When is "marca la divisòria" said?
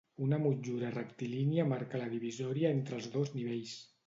1.75-2.73